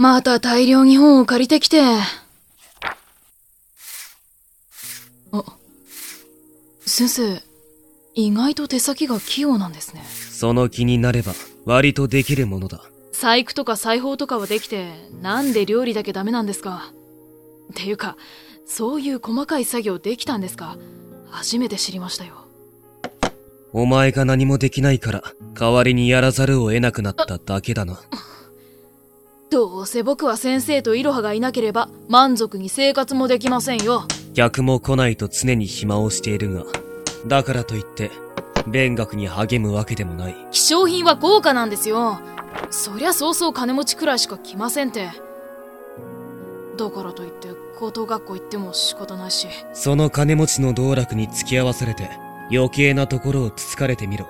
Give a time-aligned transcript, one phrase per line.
[0.00, 1.80] また大量に本を借りてきて。
[5.32, 5.44] あ、
[6.86, 7.42] 先生、
[8.14, 10.04] 意外と手先が器用なんですね。
[10.04, 11.32] その気になれば
[11.64, 12.80] 割とできるものだ。
[13.12, 16.92] 細工とか裁縫とかはできて、なんで料理だけダメなんですか
[17.72, 18.16] っていうか、
[18.68, 20.76] そういう細かい作業できたんですか
[21.28, 22.36] 初めて知りましたよ。
[23.72, 27.98] お前が何もできないから、代わりにやらざるを得なくなっただけだな。
[29.50, 34.06] どうせ僕は先生とイロハがいなければ満足に生活もできませんよ。
[34.34, 36.64] 客も来ないと常に暇をしているが、
[37.26, 38.10] だからといって、
[38.66, 40.36] 勉学に励むわけでもない。
[40.50, 42.20] 希少品は高価なんですよ。
[42.70, 45.08] そりゃそうそう金持ちくらいしか来ませんって。
[46.76, 49.48] だからといって高等学校行っても仕方ないし。
[49.72, 52.10] その金持ちの道楽に付き合わされて、
[52.52, 54.28] 余計なところをつつかれてみろ。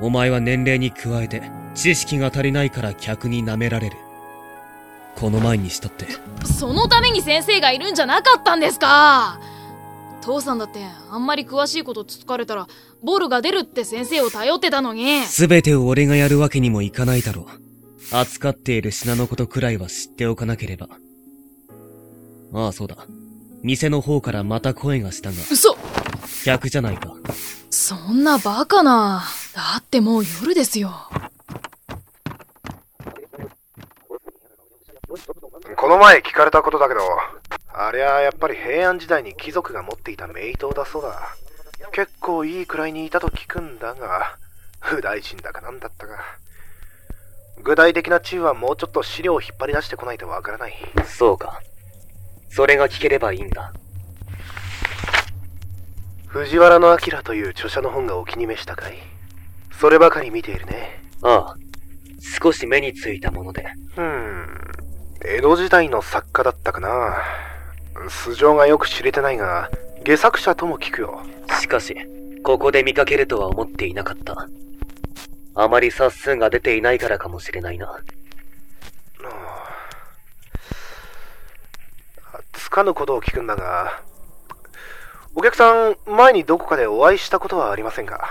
[0.00, 1.42] お前は年齢に加えて、
[1.76, 3.96] 知識が足りないから客に舐められる。
[5.16, 6.06] この前にしたって。
[6.44, 9.40] そのために先生がいるんじゃなかったんですか？
[10.20, 12.66] 父さんだってあんまり詳しいことつつかれたら
[13.02, 15.24] ボールが出るって先生を頼ってたのに。
[15.26, 18.16] 全てを俺がやるわけにもいかないだろう。
[18.16, 20.88] 扱っている品のことくらいは知っておかなければ。
[22.52, 22.96] ああそうだ。
[23.62, 25.36] 店の方からまた声がしたが。
[25.50, 25.76] 嘘！
[26.44, 27.14] 客じゃないか。
[27.70, 29.24] そんなバカな。
[29.54, 30.90] だってもう夜ですよ
[35.84, 37.00] この前聞かれたことだけど
[37.74, 41.36] ありゃやっぱり平安時代に貴族が持っていた名刀だそうだ。
[41.92, 44.38] 結構いいくらいにいたと聞くんだが、
[44.80, 46.14] 不大臣だかなんだったか。
[47.62, 50.74] 具体的な地位はもうちょっと資料を引っ張り出してこないとわからない。
[51.04, 51.60] そうか。
[52.48, 53.74] それが聞ければいいんだ。
[56.28, 58.96] 藤原の明という著者の本がお気に召したかい
[59.78, 61.02] そればかり見ているね。
[61.20, 61.56] ああ。
[62.40, 63.66] 少し目についたもので。
[63.98, 64.64] うん。
[65.22, 67.22] 江戸時代の作家だったかな。
[68.08, 69.70] 素性がよく知れてないが、
[70.04, 71.22] 下作者とも聞くよ。
[71.60, 71.96] しかし、
[72.42, 74.48] ここで見かけるとは思っていなかった。
[75.54, 78.00] あまり冊数が出ていないからかもしれないな。
[82.52, 84.02] つかぬことを聞くんだが、
[85.34, 88.28] お客さん、前にどこかでお会いしたことはありませんか？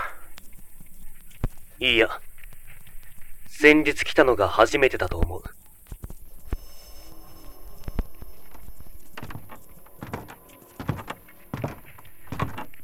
[1.80, 2.20] いいや。
[3.48, 5.42] 先日来たのが初めてだと思う。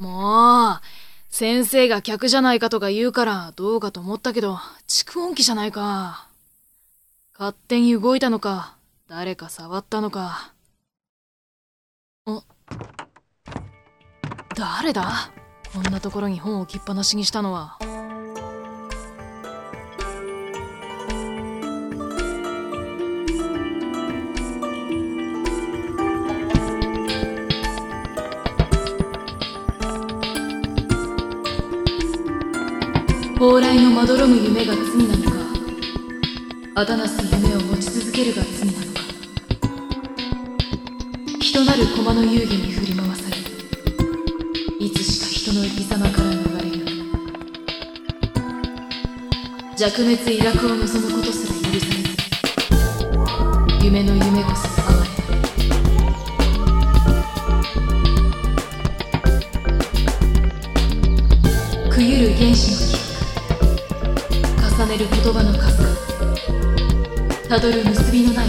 [0.00, 0.81] もう、
[1.28, 6.27] 先生が客じゃないかとか言うからどうかと思ったけど、蓄音機じゃないか。
[7.38, 8.77] 勝手に動いたのか、
[9.09, 10.55] 誰か触ったのか。
[14.56, 15.31] 誰だ？
[15.72, 17.78] こんなところに本を置きっぱなしにしたのは。
[33.41, 35.37] 蓬莱のまどろむ夢が罪なのか
[36.75, 39.01] あだなす夢を持ち続けるが罪なのか
[41.41, 43.37] 人なる駒の遊戯に振り回され
[44.84, 46.84] いつしか人の生き様から逃れる。
[49.75, 52.03] 弱滅威楽を望むことすら許され
[53.79, 54.90] ず夢の夢こそ
[65.22, 65.84] 言葉の数
[67.47, 68.47] たどる結びのない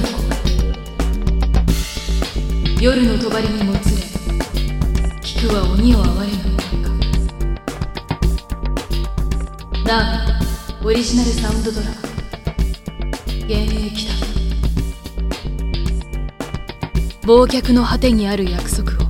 [2.79, 3.97] 夜の帳にもつれ。
[5.21, 6.89] 聞くは鬼を哀れぬ声か。
[9.85, 10.39] なあ
[10.83, 11.88] オリジナルサウンドドラ。
[11.88, 11.94] マ
[13.41, 14.13] 幻影来た。
[17.27, 19.00] 忘却の果てにある約束を。